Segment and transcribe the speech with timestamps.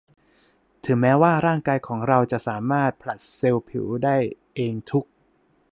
[0.85, 4.15] ถึงแม้ว่าร่างกายของเราจะสามารถผลัดเซลล์ผิวได้
[4.55, 5.05] เองทุก